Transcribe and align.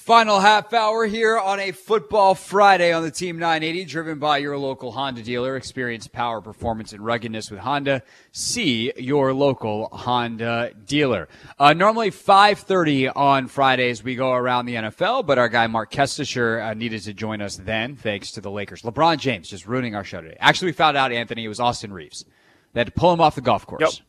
Final 0.00 0.40
half 0.40 0.72
hour 0.72 1.04
here 1.04 1.38
on 1.38 1.60
a 1.60 1.72
football 1.72 2.34
Friday 2.34 2.90
on 2.90 3.02
the 3.02 3.10
Team 3.10 3.38
980, 3.38 3.84
driven 3.84 4.18
by 4.18 4.38
your 4.38 4.56
local 4.56 4.92
Honda 4.92 5.22
dealer. 5.22 5.56
Experience 5.56 6.08
power, 6.08 6.40
performance, 6.40 6.94
and 6.94 7.04
ruggedness 7.04 7.50
with 7.50 7.60
Honda. 7.60 8.02
See 8.32 8.94
your 8.96 9.34
local 9.34 9.90
Honda 9.92 10.72
dealer. 10.86 11.28
Uh, 11.58 11.74
normally 11.74 12.10
5:30 12.10 13.14
on 13.14 13.46
Fridays 13.46 14.02
we 14.02 14.14
go 14.14 14.32
around 14.32 14.64
the 14.64 14.76
NFL, 14.76 15.26
but 15.26 15.36
our 15.36 15.50
guy 15.50 15.66
Mark 15.66 15.92
Kestisher 15.92 16.70
uh, 16.70 16.72
needed 16.72 17.02
to 17.02 17.12
join 17.12 17.42
us 17.42 17.56
then, 17.56 17.94
thanks 17.94 18.32
to 18.32 18.40
the 18.40 18.50
Lakers. 18.50 18.80
LeBron 18.80 19.18
James 19.18 19.50
just 19.50 19.66
ruining 19.66 19.94
our 19.94 20.02
show 20.02 20.22
today. 20.22 20.38
Actually, 20.40 20.68
we 20.68 20.72
found 20.72 20.96
out 20.96 21.12
Anthony 21.12 21.44
it 21.44 21.48
was 21.48 21.60
Austin 21.60 21.92
Reaves. 21.92 22.24
They 22.72 22.80
had 22.80 22.86
to 22.86 22.92
pull 22.92 23.12
him 23.12 23.20
off 23.20 23.34
the 23.34 23.42
golf 23.42 23.66
course. 23.66 23.82
Yep. 23.98 24.06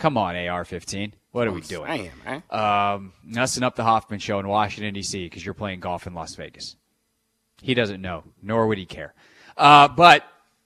Come 0.00 0.16
on, 0.16 0.34
AR-15. 0.34 1.12
What 1.32 1.46
are 1.46 1.52
we 1.52 1.60
doing? 1.60 1.86
Damn, 1.86 2.24
man. 2.24 2.42
um, 2.50 3.12
messing 3.22 3.62
up 3.62 3.76
the 3.76 3.84
Hoffman 3.84 4.18
show 4.18 4.40
in 4.40 4.48
Washington 4.48 4.94
D.C. 4.94 5.24
because 5.24 5.44
you're 5.44 5.54
playing 5.54 5.78
golf 5.80 6.06
in 6.06 6.14
Las 6.14 6.34
Vegas. 6.34 6.74
He 7.62 7.74
doesn't 7.74 8.00
know, 8.00 8.24
nor 8.42 8.66
would 8.66 8.78
he 8.78 8.86
care. 8.86 9.14
Uh, 9.56 9.86
but 9.86 10.24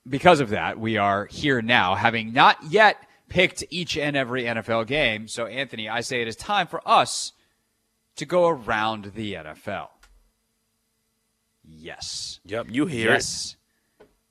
because 0.08 0.40
of 0.40 0.50
that, 0.50 0.78
we 0.78 0.96
are 0.96 1.26
here 1.26 1.60
now, 1.60 1.96
having 1.96 2.32
not 2.32 2.56
yet 2.70 2.96
picked 3.28 3.64
each 3.70 3.98
and 3.98 4.16
every 4.16 4.44
NFL 4.44 4.86
game. 4.86 5.26
So, 5.28 5.46
Anthony, 5.46 5.88
I 5.88 6.00
say 6.00 6.22
it 6.22 6.28
is 6.28 6.36
time 6.36 6.66
for 6.66 6.80
us 6.88 7.32
to 8.16 8.24
go 8.24 8.48
around 8.48 9.12
the 9.16 9.34
NFL. 9.34 9.88
Yes. 11.64 12.40
Yep, 12.44 12.66
you 12.70 12.86
hear 12.86 13.12
Yes, 13.12 13.56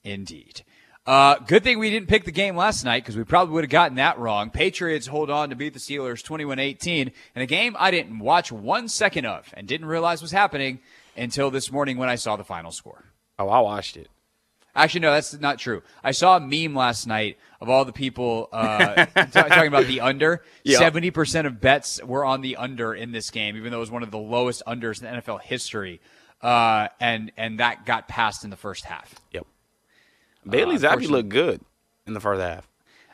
indeed. 0.03 0.63
Uh, 1.05 1.35
good 1.39 1.63
thing 1.63 1.79
we 1.79 1.89
didn't 1.89 2.07
pick 2.07 2.23
the 2.23 2.31
game 2.31 2.55
last 2.55 2.85
night 2.85 3.03
because 3.03 3.17
we 3.17 3.25
probably 3.25 3.53
would 3.53 3.65
have 3.65 3.71
gotten 3.71 3.97
that 3.97 4.17
wrong. 4.17 4.49
Patriots 4.49 5.07
hold 5.07 5.29
on 5.29 5.49
to 5.49 5.55
beat 5.55 5.73
the 5.73 5.79
Steelers 5.79 6.23
21 6.23 6.59
18 6.59 7.11
in 7.35 7.41
a 7.41 7.45
game 7.45 7.75
I 7.77 7.91
didn't 7.91 8.19
watch 8.19 8.51
one 8.53 8.87
second 8.87 9.25
of 9.25 9.53
and 9.53 9.67
didn't 9.67 9.87
realize 9.87 10.21
was 10.21 10.31
happening 10.31 10.79
until 11.17 11.51
this 11.51 11.71
morning 11.71 11.97
when 11.97 12.07
I 12.07 12.15
saw 12.15 12.37
the 12.37 12.45
final 12.45 12.71
score. 12.71 13.03
Oh, 13.37 13.49
I 13.49 13.59
watched 13.59 13.97
it. 13.97 14.07
Actually, 14.75 15.01
no, 15.01 15.11
that's 15.11 15.39
not 15.39 15.59
true. 15.59 15.83
I 16.03 16.11
saw 16.11 16.37
a 16.37 16.39
meme 16.39 16.73
last 16.73 17.05
night 17.05 17.37
of 17.61 17.69
all 17.69 17.85
the 17.85 17.93
people 17.93 18.49
uh, 18.51 19.05
t- 19.05 19.31
talking 19.31 19.67
about 19.67 19.85
the 19.85 20.01
under. 20.01 20.41
Yeah. 20.63 20.79
Seventy 20.79 21.11
percent 21.11 21.45
of 21.45 21.61
bets 21.61 22.01
were 22.03 22.25
on 22.25 22.41
the 22.41 22.55
under 22.55 22.95
in 22.95 23.11
this 23.11 23.29
game, 23.29 23.55
even 23.55 23.71
though 23.71 23.77
it 23.77 23.81
was 23.81 23.91
one 23.91 24.03
of 24.03 24.09
the 24.09 24.17
lowest 24.17 24.63
unders 24.65 25.03
in 25.03 25.21
NFL 25.21 25.41
history, 25.41 26.01
uh, 26.41 26.87
and 26.99 27.31
and 27.37 27.59
that 27.59 27.85
got 27.85 28.07
passed 28.07 28.43
in 28.43 28.49
the 28.49 28.57
first 28.57 28.85
half. 28.85 29.13
Yep. 29.31 29.45
Bailey's 30.47 30.83
Uh, 30.83 30.89
actually 30.89 31.07
looked 31.07 31.29
good 31.29 31.61
in 32.07 32.13
the 32.13 32.19
first 32.19 32.41
half. 32.41 32.67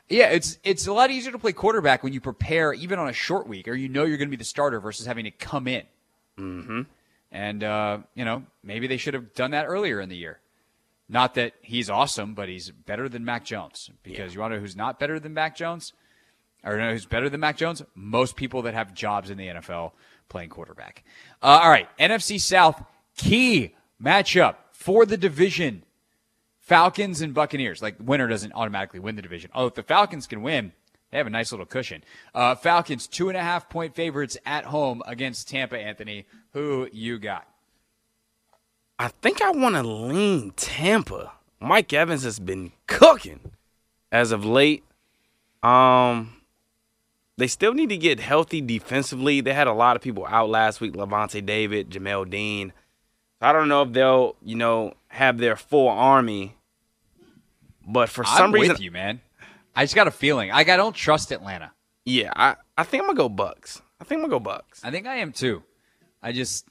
Yeah, 0.09 0.29
it's 0.29 0.57
it's 0.63 0.87
a 0.87 0.93
lot 0.93 1.11
easier 1.11 1.31
to 1.31 1.37
play 1.39 1.53
quarterback 1.53 2.03
when 2.03 2.13
you 2.13 2.21
prepare, 2.21 2.73
even 2.73 2.97
on 2.97 3.07
a 3.07 3.13
short 3.13 3.47
week, 3.47 3.67
or 3.67 3.73
you 3.75 3.87
know 3.89 4.05
you're 4.05 4.17
going 4.17 4.27
to 4.29 4.35
be 4.35 4.37
the 4.37 4.43
starter 4.43 4.79
versus 4.79 5.05
having 5.05 5.25
to 5.25 5.31
come 5.31 5.67
in. 5.67 5.83
Mm-hmm. 6.39 6.81
And 7.31 7.63
uh, 7.63 7.99
you 8.15 8.25
know 8.25 8.43
maybe 8.63 8.87
they 8.87 8.97
should 8.97 9.13
have 9.13 9.33
done 9.35 9.51
that 9.51 9.65
earlier 9.65 10.01
in 10.01 10.09
the 10.09 10.15
year. 10.15 10.39
Not 11.07 11.35
that 11.35 11.53
he's 11.61 11.89
awesome, 11.89 12.33
but 12.33 12.49
he's 12.49 12.69
better 12.71 13.07
than 13.09 13.25
Mac 13.25 13.43
Jones. 13.45 13.89
Because 14.03 14.33
you 14.33 14.39
want 14.39 14.51
to 14.51 14.57
know 14.57 14.61
who's 14.61 14.75
not 14.75 14.99
better 14.99 15.19
than 15.19 15.33
Mac 15.33 15.55
Jones, 15.55 15.93
or 16.63 16.77
no, 16.77 16.91
who's 16.91 17.05
better 17.05 17.29
than 17.29 17.39
Mac 17.39 17.57
Jones? 17.57 17.83
Most 17.93 18.35
people 18.35 18.63
that 18.63 18.73
have 18.73 18.93
jobs 18.93 19.29
in 19.29 19.37
the 19.37 19.47
NFL 19.47 19.91
playing 20.27 20.49
quarterback. 20.49 21.03
Uh, 21.41 21.59
all 21.63 21.69
right, 21.69 21.87
NFC 21.99 22.39
South 22.39 22.83
key 23.15 23.75
matchup 24.01 24.55
for 24.71 25.05
the 25.05 25.17
division. 25.17 25.83
Falcons 26.69 27.21
and 27.21 27.33
Buccaneers. 27.33 27.81
Like 27.81 27.95
winner 27.99 28.27
doesn't 28.27 28.53
automatically 28.53 28.99
win 28.99 29.15
the 29.15 29.23
division. 29.23 29.49
Oh, 29.55 29.65
if 29.65 29.73
the 29.73 29.81
Falcons 29.81 30.27
can 30.27 30.43
win, 30.43 30.71
they 31.09 31.17
have 31.17 31.25
a 31.25 31.31
nice 31.31 31.51
little 31.51 31.65
cushion. 31.65 32.03
Uh, 32.35 32.53
Falcons 32.53 33.07
two 33.07 33.27
and 33.27 33.35
a 33.35 33.41
half 33.41 33.67
point 33.69 33.95
favorites 33.95 34.37
at 34.45 34.65
home 34.65 35.01
against 35.07 35.49
Tampa. 35.49 35.79
Anthony, 35.79 36.27
who 36.53 36.87
you 36.93 37.17
got? 37.17 37.47
I 38.99 39.07
think 39.07 39.41
I 39.41 39.49
want 39.49 39.75
to 39.75 39.81
lean 39.81 40.51
Tampa. 40.51 41.31
Mike 41.59 41.91
Evans 41.91 42.23
has 42.23 42.37
been 42.39 42.71
cooking 42.85 43.51
as 44.11 44.31
of 44.31 44.45
late. 44.45 44.83
Um, 45.63 46.35
they 47.37 47.47
still 47.47 47.73
need 47.73 47.89
to 47.89 47.97
get 47.97 48.19
healthy 48.19 48.61
defensively. 48.61 49.41
They 49.41 49.53
had 49.53 49.67
a 49.67 49.73
lot 49.73 49.95
of 49.95 50.03
people 50.03 50.27
out 50.27 50.49
last 50.49 50.81
week: 50.81 50.93
Lavonte 50.93 51.43
David, 51.43 51.89
Jamel 51.89 52.29
Dean. 52.29 52.73
I 53.41 53.53
don't 53.53 53.69
know 53.69 53.81
if 53.81 53.93
they'll, 53.93 54.35
you 54.43 54.55
know, 54.55 54.93
have 55.07 55.39
their 55.39 55.55
full 55.55 55.89
army. 55.89 56.57
But 57.91 58.09
for 58.09 58.23
some 58.23 58.45
I'm 58.45 58.51
reason, 58.51 58.73
with 58.73 58.81
you, 58.81 58.91
man. 58.91 59.19
I 59.75 59.83
just 59.83 59.95
got 59.95 60.07
a 60.07 60.11
feeling. 60.11 60.49
Like 60.49 60.69
I 60.69 60.77
don't 60.77 60.95
trust 60.95 61.31
Atlanta. 61.31 61.71
yeah, 62.05 62.31
I, 62.35 62.55
I 62.77 62.83
think 62.83 63.01
I'm 63.01 63.07
gonna 63.07 63.17
go 63.17 63.29
Bucks. 63.29 63.81
I 63.99 64.03
think 64.03 64.19
I'm 64.19 64.29
gonna 64.29 64.39
go 64.39 64.43
Bucks. 64.43 64.81
I 64.83 64.91
think 64.91 65.07
I 65.07 65.15
am 65.17 65.31
too. 65.31 65.63
I 66.21 66.31
just, 66.31 66.65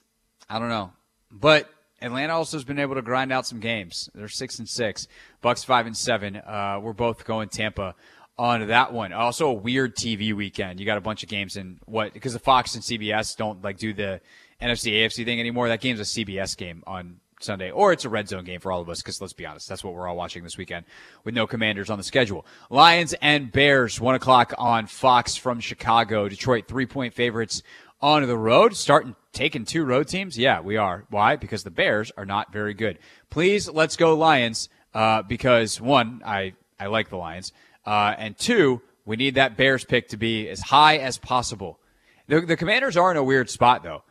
I 0.49 0.59
don't 0.59 0.69
know. 0.69 0.93
But 1.31 1.69
Atlanta 2.01 2.33
also 2.33 2.57
has 2.57 2.63
been 2.63 2.79
able 2.79 2.95
to 2.95 3.01
grind 3.01 3.31
out 3.31 3.45
some 3.45 3.59
games. 3.59 4.09
They're 4.15 4.27
six 4.29 4.59
and 4.59 4.67
six. 4.69 5.07
Bucks 5.41 5.63
five 5.63 5.85
and 5.85 5.97
seven. 5.97 6.37
Uh, 6.37 6.79
we're 6.81 6.93
both 6.93 7.25
going 7.25 7.49
Tampa 7.49 7.95
on 8.37 8.67
that 8.67 8.93
one. 8.93 9.11
Also 9.11 9.49
a 9.49 9.53
weird 9.53 9.95
TV 9.97 10.33
weekend. 10.33 10.79
You 10.79 10.85
got 10.85 10.97
a 10.97 11.01
bunch 11.01 11.23
of 11.23 11.29
games 11.29 11.57
in 11.57 11.79
what 11.85 12.13
because 12.13 12.33
the 12.33 12.39
Fox 12.39 12.75
and 12.75 12.83
CBS 12.83 13.35
don't 13.35 13.61
like 13.63 13.77
do 13.77 13.93
the 13.93 14.21
NFC 14.61 14.93
AFC 14.93 15.25
thing 15.25 15.39
anymore. 15.39 15.67
That 15.67 15.81
game's 15.81 15.99
a 15.99 16.03
CBS 16.03 16.55
game 16.55 16.83
on 16.87 17.19
Sunday, 17.39 17.71
or 17.71 17.93
it's 17.93 18.05
a 18.05 18.09
red 18.09 18.27
zone 18.27 18.43
game 18.43 18.59
for 18.59 18.71
all 18.71 18.81
of 18.81 18.89
us. 18.89 19.01
Because 19.01 19.21
let's 19.21 19.33
be 19.33 19.45
honest, 19.45 19.67
that's 19.67 19.83
what 19.83 19.93
we're 19.93 20.07
all 20.07 20.15
watching 20.17 20.43
this 20.43 20.57
weekend 20.57 20.85
with 21.23 21.33
no 21.33 21.47
Commanders 21.47 21.89
on 21.89 21.97
the 21.97 22.03
schedule. 22.03 22.45
Lions 22.69 23.13
and 23.21 23.51
Bears, 23.51 23.99
one 23.99 24.15
o'clock 24.15 24.53
on 24.57 24.87
Fox 24.87 25.35
from 25.35 25.59
Chicago. 25.59 26.27
Detroit 26.27 26.67
three 26.67 26.85
point 26.85 27.13
favorites 27.13 27.63
on 28.01 28.25
the 28.25 28.37
road, 28.37 28.75
starting 28.75 29.15
taking 29.33 29.65
two 29.65 29.83
road 29.83 30.07
teams. 30.07 30.37
Yeah, 30.37 30.61
we 30.61 30.77
are. 30.77 31.05
Why? 31.09 31.35
Because 31.35 31.63
the 31.63 31.71
Bears 31.71 32.11
are 32.17 32.25
not 32.25 32.51
very 32.51 32.73
good. 32.73 32.99
Please, 33.29 33.69
let's 33.69 33.95
go 33.95 34.15
Lions. 34.15 34.69
Uh, 34.93 35.21
because 35.21 35.79
one, 35.79 36.21
I 36.25 36.53
I 36.79 36.87
like 36.87 37.09
the 37.09 37.17
Lions, 37.17 37.53
uh, 37.85 38.15
and 38.17 38.37
two, 38.37 38.81
we 39.05 39.15
need 39.17 39.35
that 39.35 39.55
Bears 39.55 39.85
pick 39.85 40.09
to 40.09 40.17
be 40.17 40.49
as 40.49 40.59
high 40.59 40.97
as 40.97 41.17
possible. 41.17 41.79
The, 42.27 42.41
the 42.41 42.57
Commanders 42.57 42.97
are 42.97 43.11
in 43.11 43.17
a 43.17 43.23
weird 43.23 43.49
spot 43.49 43.83
though. 43.83 44.03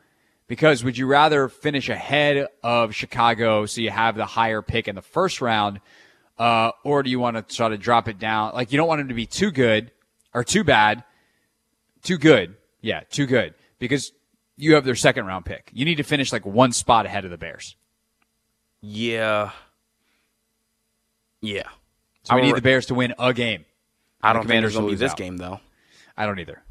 Because 0.48 0.82
would 0.82 0.96
you 0.96 1.06
rather 1.06 1.48
finish 1.48 1.88
ahead 1.90 2.46
of 2.62 2.94
Chicago 2.94 3.66
so 3.66 3.80
you 3.82 3.90
have 3.90 4.16
the 4.16 4.24
higher 4.24 4.62
pick 4.62 4.88
in 4.88 4.94
the 4.94 5.02
first 5.02 5.40
round, 5.42 5.80
uh, 6.38 6.70
or 6.84 7.02
do 7.02 7.10
you 7.10 7.20
want 7.20 7.36
to 7.36 7.54
try 7.54 7.68
to 7.68 7.76
drop 7.78 8.08
it 8.08 8.18
down? 8.18 8.54
Like 8.54 8.72
you 8.72 8.78
don't 8.78 8.88
want 8.88 9.00
them 9.00 9.08
to 9.08 9.14
be 9.14 9.26
too 9.26 9.50
good 9.50 9.92
or 10.32 10.42
too 10.44 10.64
bad, 10.64 11.04
too 12.02 12.16
good. 12.16 12.56
Yeah, 12.80 13.00
too 13.10 13.26
good 13.26 13.54
because 13.78 14.12
you 14.56 14.74
have 14.74 14.84
their 14.84 14.94
second 14.94 15.26
round 15.26 15.44
pick. 15.44 15.70
You 15.74 15.84
need 15.84 15.96
to 15.96 16.02
finish 16.02 16.32
like 16.32 16.46
one 16.46 16.72
spot 16.72 17.04
ahead 17.06 17.24
of 17.26 17.30
the 17.30 17.36
Bears. 17.38 17.76
Yeah, 18.80 19.50
yeah. 21.42 21.64
So 22.22 22.34
we 22.34 22.40
I 22.40 22.44
need 22.44 22.52
would- 22.52 22.58
the 22.58 22.62
Bears 22.62 22.86
to 22.86 22.94
win 22.94 23.12
a 23.18 23.34
game. 23.34 23.64
I 24.22 24.32
don't 24.32 24.42
think 24.42 24.48
Commanders 24.48 24.72
there's 24.72 24.76
gonna 24.76 24.84
will 24.84 24.88
be 24.90 24.92
lose 24.94 25.00
this 25.00 25.12
out. 25.12 25.16
game 25.18 25.36
though. 25.36 25.60
I 26.16 26.24
don't 26.26 26.38
either. 26.40 26.62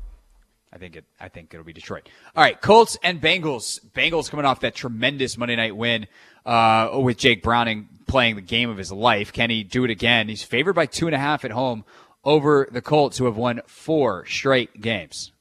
I 0.77 0.79
think 0.79 0.95
it. 0.95 1.05
I 1.19 1.27
think 1.27 1.51
it'll 1.51 1.65
be 1.65 1.73
Detroit. 1.73 2.07
All 2.35 2.43
right, 2.43 2.61
Colts 2.61 2.99
and 3.01 3.19
Bengals. 3.19 3.83
Bengals 3.93 4.29
coming 4.29 4.45
off 4.45 4.59
that 4.59 4.75
tremendous 4.75 5.35
Monday 5.35 5.55
night 5.55 5.75
win 5.75 6.05
uh, 6.45 6.99
with 7.01 7.17
Jake 7.17 7.41
Browning 7.41 7.89
playing 8.05 8.35
the 8.35 8.43
game 8.43 8.69
of 8.69 8.77
his 8.77 8.91
life. 8.91 9.33
Can 9.33 9.49
he 9.49 9.63
do 9.63 9.83
it 9.85 9.89
again? 9.89 10.29
He's 10.29 10.43
favored 10.43 10.73
by 10.73 10.85
two 10.85 11.07
and 11.07 11.15
a 11.15 11.17
half 11.17 11.43
at 11.43 11.49
home 11.49 11.83
over 12.23 12.67
the 12.71 12.83
Colts, 12.83 13.17
who 13.17 13.25
have 13.25 13.37
won 13.37 13.61
four 13.65 14.27
straight 14.27 14.79
games. 14.79 15.31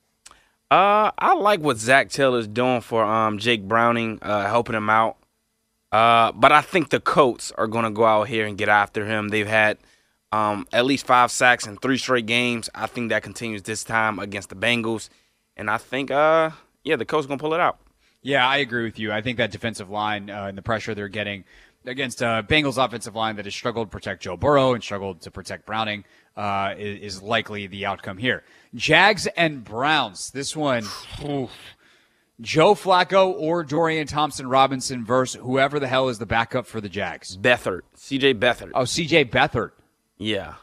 Uh, 0.71 1.11
I 1.19 1.35
like 1.35 1.61
what 1.61 1.77
Zac 1.77 2.09
Taylor's 2.09 2.49
doing 2.49 2.81
for 2.81 3.05
um 3.05 3.37
Jake 3.37 3.69
Browning, 3.69 4.19
uh, 4.23 4.47
helping 4.47 4.75
him 4.75 4.89
out. 4.89 5.19
Uh, 5.93 6.33
but 6.33 6.51
I 6.51 6.63
think 6.63 6.89
the 6.89 6.99
Colts 6.99 7.53
are 7.59 7.67
gonna 7.67 7.91
go 7.91 8.07
out 8.07 8.29
here 8.29 8.47
and 8.47 8.57
get 8.57 8.71
after 8.71 9.05
him. 9.05 9.29
They've 9.29 9.47
had 9.47 9.77
um 10.33 10.67
at 10.73 10.87
least 10.87 11.05
five 11.05 11.31
sacks 11.31 11.67
in 11.67 11.77
three 11.77 11.99
straight 11.99 12.25
games. 12.25 12.71
I 12.75 12.87
think 12.87 13.11
that 13.11 13.23
continues 13.23 13.65
this 13.65 13.85
time 13.85 14.19
against 14.19 14.49
the 14.49 14.57
Bengals, 14.57 15.11
and 15.57 15.71
I 15.71 15.79
think 15.79 16.11
uh 16.11 16.51
yeah 16.85 16.97
the 16.97 17.05
Colts 17.05 17.27
gonna 17.27 17.39
pull 17.39 17.55
it 17.55 17.61
out. 17.61 17.79
Yeah, 18.23 18.47
I 18.49 18.57
agree 18.59 18.85
with 18.85 18.99
you. 18.99 19.13
I 19.13 19.21
think 19.23 19.39
that 19.39 19.53
defensive 19.53 19.89
line 19.89 20.31
uh, 20.31 20.47
and 20.47 20.59
the 20.59 20.63
pressure 20.63 20.95
they're 20.95 21.07
getting 21.09 21.45
against 21.85 22.21
uh, 22.23 22.43
Bengals 22.43 22.83
offensive 22.85 23.15
line 23.15 23.37
that 23.37 23.45
has 23.45 23.55
struggled 23.55 23.87
to 23.89 23.93
protect 23.93 24.23
Joe 24.23 24.37
Burrow 24.37 24.75
and 24.75 24.83
struggled 24.83 25.21
to 25.21 25.31
protect 25.31 25.65
Browning 25.65 26.05
uh, 26.37 26.75
is, 26.77 27.15
is 27.17 27.23
likely 27.23 27.69
the 27.69 27.87
outcome 27.87 28.19
here. 28.19 28.43
Jags 28.75 29.29
and 29.37 29.63
Browns. 29.63 30.33
This 30.33 30.57
one, 30.57 30.85
oof. 31.25 31.51
Joe 32.41 32.75
Flacco 32.75 33.33
or 33.39 33.63
Dorian 33.63 34.09
Thompson 34.09 34.49
Robinson 34.49 35.05
versus 35.05 35.41
whoever 35.41 35.79
the 35.79 35.87
hell 35.87 36.09
is 36.09 36.19
the 36.19 36.27
backup 36.27 36.67
for 36.67 36.81
the 36.81 36.89
Jags. 36.89 37.37
Beathard, 37.37 37.83
C.J. 37.95 38.35
Beathard, 38.35 38.73
Oh, 38.75 38.85
C.J. 38.85 39.27
Beathard. 39.27 39.71
yeah, 40.19 40.55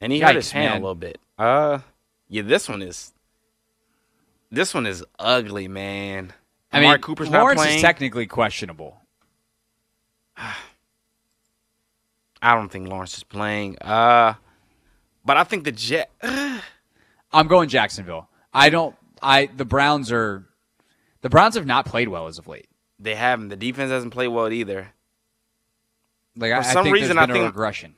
and 0.00 0.12
he 0.12 0.20
had 0.20 0.36
his 0.36 0.50
hand 0.52 0.72
man. 0.74 0.76
a 0.76 0.80
little 0.80 0.94
bit. 0.94 1.18
Uh, 1.38 1.78
yeah, 2.28 2.42
this 2.42 2.68
one 2.68 2.82
is 2.82 3.12
this 4.52 4.74
one 4.74 4.86
is 4.86 5.04
ugly, 5.18 5.66
man. 5.66 6.32
I 6.72 6.80
mean, 6.80 6.98
Cooper's 6.98 7.30
not 7.30 7.40
Lawrence 7.40 7.60
playing. 7.60 7.76
is 7.76 7.82
technically 7.82 8.26
questionable. 8.26 8.98
I 10.36 10.54
don't 12.54 12.70
think 12.70 12.88
Lawrence 12.88 13.16
is 13.16 13.24
playing. 13.24 13.78
Uh, 13.80 14.34
but 15.24 15.36
I 15.36 15.44
think 15.44 15.64
the 15.64 15.72
Jet. 15.72 16.10
I'm 17.32 17.48
going 17.48 17.68
Jacksonville. 17.68 18.28
I 18.52 18.70
don't. 18.70 18.94
I 19.22 19.46
the 19.46 19.64
Browns 19.64 20.10
are 20.12 20.44
The 21.20 21.30
Browns 21.30 21.54
have 21.54 21.66
not 21.66 21.86
played 21.86 22.08
well 22.08 22.26
as 22.26 22.38
of 22.38 22.48
late. 22.48 22.68
They 22.98 23.14
haven't. 23.14 23.48
The 23.48 23.56
defense 23.56 23.90
hasn't 23.90 24.12
played 24.12 24.28
well 24.28 24.50
either. 24.52 24.88
Like 26.36 26.52
For 26.52 26.58
I, 26.58 26.62
some 26.62 26.80
I 26.80 26.82
think 26.84 26.94
reason, 26.94 27.16
there's 27.16 27.22
I 27.22 27.26
been 27.26 27.36
a 27.36 27.38
think- 27.40 27.54
regression. 27.54 27.94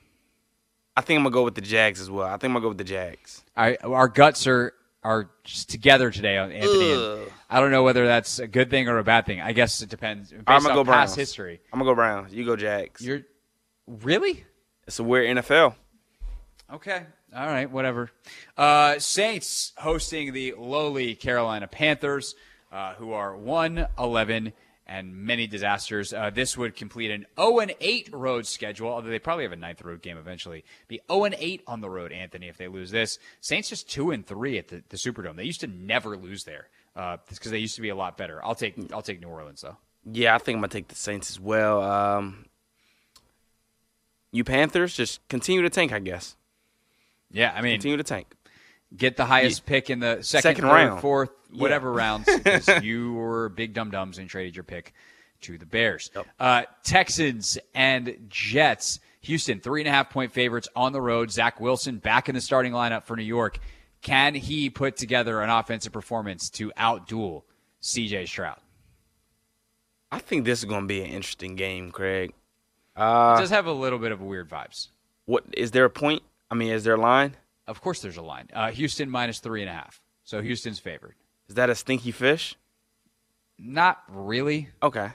I 0.97 1.01
think 1.01 1.19
I'm 1.19 1.25
gonna 1.25 1.33
go 1.35 1.43
with 1.43 1.57
the 1.57 1.61
Jags 1.61 2.01
as 2.01 2.09
well. 2.09 2.29
I 2.29 2.33
think 2.33 2.45
I'm 2.45 2.53
gonna 2.53 2.63
go 2.63 2.69
with 2.69 2.79
the 2.79 2.85
Jags. 2.85 3.43
I, 3.57 3.75
our 3.83 4.07
guts 4.07 4.47
are 4.47 4.75
are 5.05 5.31
just 5.45 5.69
together 5.71 6.11
today 6.11 6.39
on 6.39 6.51
Anthony. 6.51 6.93
and 6.93 7.31
I 7.51 7.61
don't 7.61 7.71
know 7.71 7.83
whether 7.83 8.07
that's 8.07 8.39
a 8.39 8.47
good 8.47 8.71
thing 8.71 8.89
or 8.89 8.99
a 8.99 9.05
bad 9.05 9.27
thing. 9.27 9.41
I 9.41 9.53
guess 9.53 9.83
it 9.83 9.91
depends 9.91 10.31
based 10.31 10.43
I'm 10.47 10.63
gonna 10.63 10.71
on 10.71 10.75
go 10.77 10.85
past 10.85 11.11
Browns. 11.11 11.15
history. 11.17 11.61
I'm 11.73 11.79
gonna 11.79 11.91
go 11.91 11.95
Browns. 11.95 12.33
You 12.33 12.45
go 12.45 12.57
Jags. 12.57 13.01
You're 13.01 13.23
really 13.87 14.45
it's 14.87 14.99
a 14.99 15.05
weird 15.05 15.37
NFL. 15.37 15.75
okay. 16.73 17.05
All 17.37 17.47
right, 17.47 17.69
whatever. 17.69 18.11
Uh, 18.57 18.99
Saints 19.01 19.73
hosting 19.77 20.33
the 20.33 20.55
lowly 20.57 21.17
Carolina 21.17 21.67
Panthers, 21.67 22.37
uh, 22.71 22.95
who 22.95 23.13
are 23.13 23.37
one 23.37 23.89
eleven 23.99 24.53
and 24.87 25.15
many 25.17 25.47
disasters. 25.47 26.13
Uh, 26.13 26.31
this 26.31 26.57
would 26.57 26.77
complete 26.77 27.11
an 27.11 27.27
0 27.39 27.61
and 27.61 27.75
8 27.81 28.11
road 28.13 28.47
schedule, 28.47 28.89
although 28.89 29.09
they 29.09 29.19
probably 29.19 29.45
have 29.45 29.53
a 29.53 29.57
ninth 29.57 29.83
road 29.83 30.03
game 30.03 30.19
eventually. 30.19 30.65
Be 30.89 31.01
0 31.11 31.25
and 31.25 31.37
8 31.39 31.63
on 31.67 31.81
the 31.81 31.91
road, 31.91 32.13
Anthony, 32.13 32.49
if 32.49 32.57
they 32.57 32.69
lose 32.69 32.91
this. 32.91 33.19
Saints 33.41 33.69
just 33.69 33.91
2 33.91 34.11
and 34.11 34.27
3 34.27 34.59
at 34.59 34.69
the, 34.69 34.83
the 34.89 34.97
Superdome. 34.97 35.37
They 35.37 35.45
used 35.45 35.61
to 35.61 35.67
never 35.67 36.17
lose 36.17 36.45
there 36.45 36.69
because 36.95 37.51
they 37.51 37.59
used 37.59 37.77
to 37.77 37.83
be 37.83 37.89
a 37.89 37.97
lot 37.97 38.17
better. 38.17 38.45
I'll 38.45 38.55
take 38.55 38.77
I'll 38.93 39.03
take 39.03 39.21
New 39.21 39.29
Orleans 39.29 39.63
though. 39.63 39.77
Yeah, 40.11 40.35
I 40.35 40.39
think 40.39 40.57
I'm 40.57 40.61
gonna 40.61 40.69
take 40.69 40.89
the 40.89 40.95
Saints 40.95 41.31
as 41.31 41.41
well. 41.41 41.83
Um, 41.83 42.47
you 44.31 44.45
Panthers 44.45 44.95
just 44.95 45.27
continue 45.29 45.63
to 45.63 45.71
tank, 45.71 45.93
I 45.93 45.99
guess. 45.99 46.37
Yeah, 47.31 47.53
I 47.55 47.63
mean, 47.63 47.75
Continue 47.75 47.97
to 47.97 48.05
tank. 48.05 48.35
Get 48.97 49.17
the 49.17 49.25
highest 49.25 49.67
pick 49.67 49.91
in 49.91 50.01
the 50.01 50.23
second, 50.23 50.43
Second 50.43 50.63
third, 50.65 50.73
round. 50.73 51.01
fourth, 51.01 51.31
Yeah. 51.51 51.63
whatever 51.63 51.93
rounds, 51.95 52.29
you 52.83 53.15
were 53.15 53.49
big 53.49 53.75
dum 53.75 53.91
dums 53.91 54.19
and 54.19 54.29
traded 54.29 54.55
your 54.57 54.65
pick 54.65 54.93
to 55.43 55.59
the 55.59 55.67
Bears. 55.67 56.11
Yep. 56.15 56.27
Uh, 56.41 56.63
Texans 56.83 57.59
and 57.75 58.17
Jets. 58.29 59.01
Houston, 59.23 59.59
three 59.61 59.81
and 59.81 59.89
a 59.89 59.91
half 59.91 60.11
point 60.11 60.33
favorites 60.33 60.69
on 60.77 60.93
the 60.93 61.01
road. 61.01 61.31
Zach 61.31 61.59
Wilson 61.61 61.97
back 61.97 62.29
in 62.29 62.35
the 62.35 62.41
starting 62.43 62.73
lineup 62.73 63.05
for 63.05 63.17
New 63.17 63.23
York. 63.25 63.59
Can 64.03 64.35
he 64.35 64.69
put 64.69 64.97
together 64.99 65.41
an 65.41 65.49
offensive 65.49 65.93
performance 65.95 66.51
to 66.51 66.71
outduel 66.79 67.43
CJ 67.81 68.27
Stroud? 68.29 68.59
I 70.13 70.19
think 70.19 70.45
this 70.45 70.59
is 70.61 70.67
gonna 70.67 70.87
be 70.87 71.01
an 71.03 71.09
interesting 71.11 71.57
game, 71.57 71.91
Craig. 71.91 72.31
It 72.31 72.35
Uh, 73.01 73.39
does 73.41 73.51
have 73.51 73.67
a 73.67 73.73
little 73.73 73.99
bit 73.99 74.13
of 74.13 74.21
weird 74.21 74.49
vibes. 74.51 74.89
what 75.25 75.45
is 75.57 75.71
there 75.73 75.87
a 75.87 75.91
point? 75.91 76.23
I 76.51 76.55
mean, 76.55 76.71
is 76.71 76.85
there 76.85 76.95
a 76.95 77.01
line? 77.01 77.35
Of 77.67 77.81
course, 77.81 78.01
there's 78.01 78.17
a 78.19 78.23
line. 78.23 78.49
Uh, 78.53 78.71
Houston 78.71 79.09
minus 79.11 79.39
three 79.41 79.63
and 79.63 79.71
a 79.71 79.73
half. 79.73 80.01
So 80.25 80.43
Houston's 80.43 80.79
favored. 80.79 81.15
Is 81.49 81.55
that 81.57 81.71
a 81.71 81.75
stinky 81.75 82.11
fish? 82.13 82.57
Not 83.59 84.03
really. 84.09 84.69
Okay. 84.83 85.11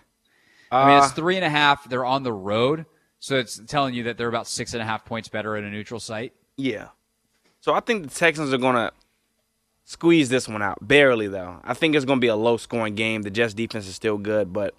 I 0.72 0.88
mean, 0.88 1.00
Uh, 1.00 1.04
it's 1.04 1.13
three 1.13 1.36
and 1.36 1.46
a 1.46 1.50
half. 1.50 1.90
They're 1.90 2.06
on 2.06 2.24
the 2.24 2.31
road, 2.34 2.86
so 3.19 3.38
it's 3.38 3.60
telling 3.68 3.94
you 3.96 4.04
that 4.04 4.18
they're 4.18 4.28
about 4.30 4.48
six 4.48 4.74
and 4.74 4.81
a 4.81 4.86
half 4.86 5.04
points 5.06 5.28
better 5.28 5.56
at 5.57 5.63
a 5.63 5.69
neutral 5.69 6.00
site. 6.00 6.34
Yeah. 6.57 6.90
So 7.62 7.74
I 7.74 7.80
think 7.81 8.04
the 8.04 8.10
Texans 8.13 8.54
are 8.54 8.57
gonna 8.57 8.92
squeeze 9.84 10.30
this 10.30 10.48
one 10.48 10.62
out 10.62 10.78
barely, 10.88 11.28
though. 11.28 11.60
I 11.63 11.74
think 11.74 11.96
it's 11.96 12.06
gonna 12.06 12.22
be 12.22 12.28
a 12.28 12.36
low 12.36 12.57
scoring 12.57 12.96
game. 12.96 13.24
The 13.24 13.31
Jets 13.31 13.54
defense 13.54 13.88
is 13.88 13.96
still 13.96 14.18
good, 14.18 14.54
but 14.54 14.75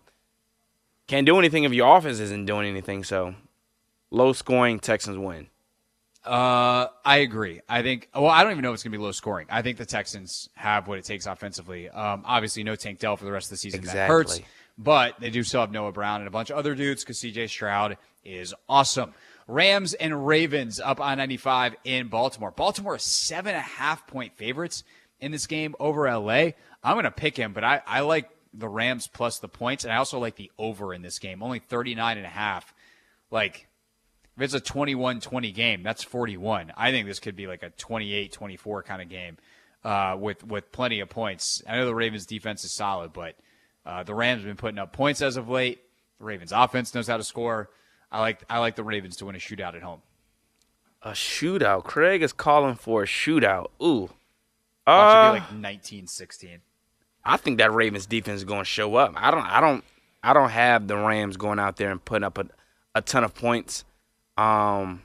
can't 1.08 1.26
do 1.26 1.38
anything 1.38 1.64
if 1.64 1.72
your 1.72 1.96
offense 1.96 2.20
isn't 2.20 2.46
doing 2.46 2.68
anything. 2.68 3.02
So 3.04 3.34
low 4.10 4.32
scoring 4.32 4.78
Texans 4.78 5.18
win. 5.18 5.48
Uh, 6.24 6.88
I 7.04 7.18
agree. 7.18 7.62
I 7.68 7.82
think. 7.82 8.08
Well, 8.14 8.26
I 8.26 8.42
don't 8.42 8.52
even 8.52 8.62
know 8.62 8.70
if 8.70 8.74
it's 8.74 8.82
going 8.82 8.92
to 8.92 8.98
be 8.98 9.02
low 9.02 9.12
scoring. 9.12 9.46
I 9.50 9.62
think 9.62 9.78
the 9.78 9.86
Texans 9.86 10.48
have 10.54 10.86
what 10.86 10.98
it 10.98 11.04
takes 11.04 11.26
offensively. 11.26 11.88
Um, 11.88 12.22
obviously, 12.26 12.62
no 12.62 12.76
Tank 12.76 12.98
Dell 12.98 13.16
for 13.16 13.24
the 13.24 13.32
rest 13.32 13.46
of 13.46 13.50
the 13.50 13.56
season. 13.56 13.82
That 13.84 14.08
hurts. 14.08 14.32
Exactly. 14.32 14.54
But 14.76 15.20
they 15.20 15.30
do 15.30 15.42
still 15.42 15.60
have 15.60 15.72
Noah 15.72 15.92
Brown 15.92 16.20
and 16.20 16.28
a 16.28 16.30
bunch 16.30 16.50
of 16.50 16.56
other 16.56 16.74
dudes 16.74 17.02
because 17.02 17.18
CJ 17.18 17.48
Stroud 17.48 17.98
is 18.24 18.54
awesome. 18.68 19.14
Rams 19.46 19.94
and 19.94 20.26
Ravens 20.26 20.80
up 20.80 21.00
on 21.00 21.18
95 21.18 21.76
in 21.84 22.08
Baltimore. 22.08 22.50
Baltimore 22.50 22.96
is 22.96 23.02
seven 23.02 23.54
and 23.54 23.58
a 23.58 23.68
half 23.68 24.06
point 24.06 24.36
favorites 24.36 24.84
in 25.20 25.32
this 25.32 25.46
game 25.46 25.74
over 25.80 26.10
LA. 26.10 26.52
I'm 26.82 26.94
going 26.94 27.04
to 27.04 27.10
pick 27.10 27.36
him, 27.36 27.52
but 27.52 27.64
I, 27.64 27.82
I 27.86 28.00
like 28.00 28.30
the 28.54 28.68
Rams 28.68 29.06
plus 29.06 29.38
the 29.38 29.48
points, 29.48 29.84
and 29.84 29.92
I 29.92 29.96
also 29.96 30.18
like 30.18 30.36
the 30.36 30.50
over 30.58 30.94
in 30.94 31.02
this 31.02 31.18
game. 31.18 31.42
Only 31.42 31.58
39 31.58 32.16
and 32.16 32.26
a 32.26 32.30
half. 32.30 32.72
Like, 33.30 33.68
if 34.40 34.54
it's 34.54 34.54
a 34.54 34.72
21-20 34.72 35.54
game, 35.54 35.82
that's 35.82 36.02
41. 36.02 36.72
I 36.76 36.90
think 36.90 37.06
this 37.06 37.20
could 37.20 37.36
be 37.36 37.46
like 37.46 37.62
a 37.62 37.70
28-24 37.70 38.84
kind 38.84 39.02
of 39.02 39.08
game 39.08 39.36
uh, 39.84 40.16
with 40.18 40.44
with 40.46 40.72
plenty 40.72 41.00
of 41.00 41.10
points. 41.10 41.62
I 41.68 41.76
know 41.76 41.84
the 41.84 41.94
Ravens 41.94 42.24
defense 42.24 42.64
is 42.64 42.72
solid, 42.72 43.12
but 43.12 43.36
uh, 43.84 44.02
the 44.02 44.14
Rams 44.14 44.40
have 44.40 44.48
been 44.48 44.56
putting 44.56 44.78
up 44.78 44.92
points 44.92 45.20
as 45.20 45.36
of 45.36 45.48
late. 45.48 45.80
The 46.18 46.24
Ravens 46.24 46.52
offense 46.52 46.94
knows 46.94 47.06
how 47.06 47.18
to 47.18 47.24
score. 47.24 47.70
I 48.10 48.20
like 48.20 48.42
I 48.48 48.58
like 48.58 48.76
the 48.76 48.84
Ravens 48.84 49.16
to 49.18 49.26
win 49.26 49.36
a 49.36 49.38
shootout 49.38 49.74
at 49.74 49.82
home. 49.82 50.00
A 51.02 51.10
shootout. 51.10 51.84
Craig 51.84 52.22
is 52.22 52.32
calling 52.32 52.74
for 52.74 53.02
a 53.02 53.06
shootout. 53.06 53.68
Ooh. 53.82 54.10
Uh, 54.86 55.34
it 55.36 55.50
be 55.50 55.56
like 55.56 55.80
19-16. 55.82 56.58
I 57.24 57.36
think 57.36 57.58
that 57.58 57.72
Ravens 57.72 58.06
defense 58.06 58.38
is 58.38 58.44
going 58.44 58.62
to 58.62 58.64
show 58.64 58.96
up. 58.96 59.12
I 59.16 59.30
don't. 59.30 59.44
I 59.44 59.60
don't. 59.60 59.84
I 60.22 60.32
don't 60.32 60.50
have 60.50 60.88
the 60.88 60.96
Rams 60.96 61.36
going 61.36 61.58
out 61.58 61.76
there 61.76 61.90
and 61.90 62.04
putting 62.04 62.24
up 62.24 62.36
a, 62.38 62.46
a 62.94 63.02
ton 63.02 63.24
of 63.24 63.34
points. 63.34 63.84
Um, 64.36 65.02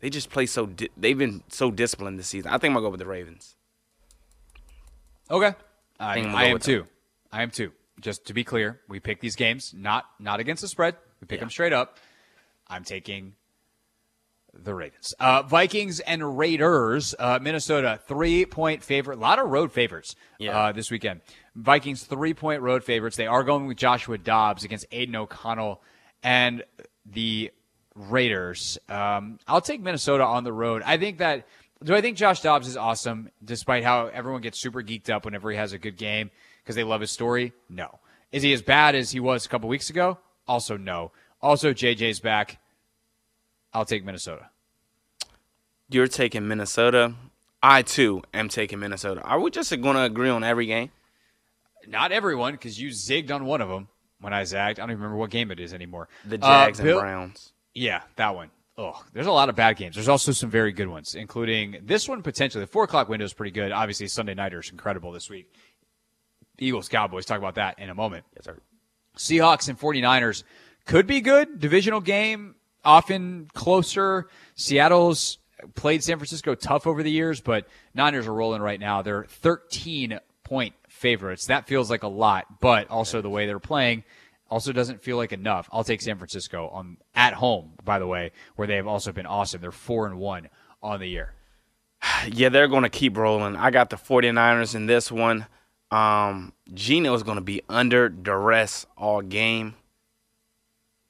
they 0.00 0.10
just 0.10 0.30
play 0.30 0.46
so. 0.46 0.66
Di- 0.66 0.90
they've 0.96 1.18
been 1.18 1.42
so 1.48 1.70
disciplined 1.70 2.18
this 2.18 2.28
season. 2.28 2.50
I 2.50 2.58
think 2.58 2.70
I'm 2.70 2.74
gonna 2.74 2.86
go 2.86 2.90
with 2.90 3.00
the 3.00 3.06
Ravens. 3.06 3.56
Okay, 5.30 5.54
I, 6.00 6.18
I'm 6.20 6.34
I 6.34 6.44
am 6.44 6.58
too. 6.58 6.86
I 7.32 7.42
am 7.42 7.50
too. 7.50 7.72
Just 8.00 8.26
to 8.26 8.34
be 8.34 8.44
clear, 8.44 8.80
we 8.88 9.00
pick 9.00 9.20
these 9.20 9.36
games 9.36 9.74
not 9.76 10.04
not 10.18 10.40
against 10.40 10.62
the 10.62 10.68
spread. 10.68 10.96
We 11.20 11.26
pick 11.26 11.38
Yeah. 11.38 11.44
them 11.44 11.50
straight 11.50 11.72
up. 11.72 11.98
I'm 12.68 12.84
taking 12.84 13.34
the 14.54 14.74
Ravens. 14.74 15.14
Uh, 15.18 15.42
Vikings 15.42 16.00
and 16.00 16.38
Raiders. 16.38 17.14
Uh, 17.18 17.38
Minnesota 17.42 18.00
three 18.06 18.46
point 18.46 18.82
favorite. 18.82 19.18
A 19.18 19.20
lot 19.20 19.38
of 19.38 19.48
road 19.50 19.72
favorites 19.72 20.14
Yeah. 20.38 20.56
uh, 20.58 20.72
this 20.72 20.90
weekend. 20.90 21.20
Vikings 21.56 22.04
three 22.04 22.34
point 22.34 22.62
road 22.62 22.84
favorites. 22.84 23.16
They 23.16 23.26
are 23.26 23.42
going 23.42 23.66
with 23.66 23.76
Joshua 23.76 24.16
Dobbs 24.16 24.64
against 24.64 24.86
Aidan 24.92 25.16
O'Connell 25.16 25.82
and 26.22 26.62
the 27.04 27.50
Raiders. 27.98 28.78
Um, 28.88 29.38
I'll 29.46 29.60
take 29.60 29.80
Minnesota 29.80 30.24
on 30.24 30.44
the 30.44 30.52
road. 30.52 30.82
I 30.86 30.96
think 30.96 31.18
that. 31.18 31.46
Do 31.82 31.94
I 31.94 32.00
think 32.00 32.16
Josh 32.16 32.40
Dobbs 32.40 32.66
is 32.66 32.76
awesome, 32.76 33.30
despite 33.44 33.84
how 33.84 34.06
everyone 34.08 34.40
gets 34.40 34.58
super 34.58 34.82
geeked 34.82 35.10
up 35.10 35.24
whenever 35.24 35.48
he 35.50 35.56
has 35.56 35.72
a 35.72 35.78
good 35.78 35.96
game 35.96 36.30
because 36.62 36.74
they 36.74 36.82
love 36.82 37.00
his 37.00 37.12
story? 37.12 37.52
No. 37.68 38.00
Is 38.32 38.42
he 38.42 38.52
as 38.52 38.62
bad 38.62 38.96
as 38.96 39.12
he 39.12 39.20
was 39.20 39.46
a 39.46 39.48
couple 39.48 39.68
weeks 39.68 39.88
ago? 39.88 40.18
Also, 40.48 40.76
no. 40.76 41.12
Also, 41.40 41.72
JJ's 41.72 42.18
back. 42.18 42.58
I'll 43.72 43.84
take 43.84 44.04
Minnesota. 44.04 44.48
You're 45.88 46.08
taking 46.08 46.48
Minnesota. 46.48 47.14
I 47.62 47.82
too 47.82 48.22
am 48.34 48.48
taking 48.48 48.80
Minnesota. 48.80 49.20
Are 49.22 49.38
we 49.38 49.50
just 49.52 49.70
going 49.70 49.94
to 49.94 50.02
agree 50.02 50.28
on 50.30 50.42
every 50.42 50.66
game? 50.66 50.90
Not 51.86 52.10
everyone, 52.12 52.54
because 52.54 52.80
you 52.80 52.88
zigged 52.88 53.30
on 53.30 53.44
one 53.44 53.60
of 53.60 53.68
them 53.68 53.86
when 54.20 54.32
I 54.32 54.42
zagged. 54.44 54.80
I 54.80 54.82
don't 54.82 54.90
even 54.90 55.02
remember 55.02 55.16
what 55.18 55.30
game 55.30 55.50
it 55.52 55.60
is 55.60 55.72
anymore. 55.72 56.08
The 56.26 56.36
Uh, 56.36 56.64
Jags 56.66 56.80
and 56.80 56.98
Browns. 56.98 57.52
Yeah, 57.78 58.02
that 58.16 58.34
one. 58.34 58.50
Oh, 58.76 59.00
there's 59.12 59.26
a 59.26 59.32
lot 59.32 59.48
of 59.48 59.56
bad 59.56 59.76
games. 59.76 59.94
There's 59.94 60.08
also 60.08 60.32
some 60.32 60.50
very 60.50 60.72
good 60.72 60.88
ones, 60.88 61.14
including 61.14 61.78
this 61.82 62.08
one 62.08 62.22
potentially. 62.22 62.62
The 62.62 62.70
four 62.70 62.84
o'clock 62.84 63.08
window 63.08 63.24
is 63.24 63.32
pretty 63.32 63.52
good. 63.52 63.72
Obviously, 63.72 64.08
Sunday 64.08 64.34
Nighter 64.34 64.60
is 64.60 64.70
incredible 64.70 65.12
this 65.12 65.30
week. 65.30 65.52
Eagles, 66.58 66.88
Cowboys, 66.88 67.24
talk 67.24 67.38
about 67.38 67.54
that 67.54 67.78
in 67.78 67.88
a 67.88 67.94
moment. 67.94 68.24
Yes, 68.34 68.44
sir. 68.46 68.58
Seahawks 69.16 69.68
and 69.68 69.78
49ers 69.78 70.42
could 70.86 71.06
be 71.06 71.20
good. 71.20 71.60
Divisional 71.60 72.00
game, 72.00 72.56
often 72.84 73.48
closer. 73.54 74.28
Seattle's 74.56 75.38
played 75.74 76.02
San 76.02 76.18
Francisco 76.18 76.54
tough 76.54 76.86
over 76.86 77.02
the 77.02 77.10
years, 77.10 77.40
but 77.40 77.68
Niners 77.94 78.26
are 78.26 78.34
rolling 78.34 78.62
right 78.62 78.78
now. 78.78 79.02
They're 79.02 79.24
13 79.24 80.18
point 80.44 80.74
favorites. 80.88 81.46
That 81.46 81.66
feels 81.66 81.90
like 81.90 82.02
a 82.02 82.08
lot, 82.08 82.60
but 82.60 82.90
also 82.90 83.22
the 83.22 83.30
way 83.30 83.46
they're 83.46 83.58
playing 83.58 84.04
also 84.50 84.72
doesn't 84.72 85.02
feel 85.02 85.16
like 85.16 85.32
enough. 85.32 85.68
I'll 85.72 85.84
take 85.84 86.00
San 86.00 86.16
Francisco 86.16 86.68
on 86.68 86.96
at 87.14 87.34
home, 87.34 87.72
by 87.84 87.98
the 87.98 88.06
way, 88.06 88.32
where 88.56 88.66
they 88.66 88.76
have 88.76 88.86
also 88.86 89.12
been 89.12 89.26
awesome. 89.26 89.60
They're 89.60 89.72
4 89.72 90.06
and 90.06 90.18
1 90.18 90.48
on 90.82 91.00
the 91.00 91.08
year. 91.08 91.32
Yeah, 92.32 92.48
they're 92.48 92.68
going 92.68 92.82
to 92.82 92.88
keep 92.88 93.16
rolling. 93.16 93.56
I 93.56 93.70
got 93.70 93.90
the 93.90 93.96
49ers 93.96 94.74
in 94.74 94.86
this 94.86 95.10
one. 95.10 95.46
Um, 95.90 96.52
Geno 96.72 97.14
is 97.14 97.22
going 97.22 97.36
to 97.36 97.42
be 97.42 97.62
under 97.68 98.08
duress 98.08 98.86
all 98.96 99.20
game. 99.22 99.74